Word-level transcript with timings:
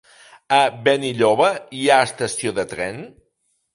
A 0.55 0.61
Benilloba 0.87 1.51
hi 1.81 1.85
ha 1.89 1.99
estació 2.09 2.55
de 2.61 2.67
tren? 2.73 2.99